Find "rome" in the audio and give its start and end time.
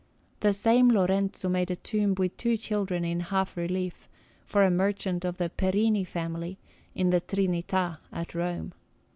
8.33-8.73